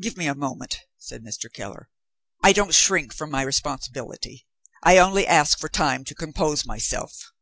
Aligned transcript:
"Give 0.00 0.16
me 0.16 0.28
a 0.28 0.34
moment," 0.36 0.82
said 0.96 1.24
Mr. 1.24 1.52
Keller, 1.52 1.90
"I 2.40 2.52
don't 2.52 2.72
shrink 2.72 3.12
from 3.12 3.32
my 3.32 3.42
responsibility; 3.42 4.46
I 4.84 4.96
only 4.98 5.26
ask 5.26 5.58
for 5.58 5.68
time 5.68 6.04
to 6.04 6.14
compose 6.14 6.64
myself." 6.64 7.32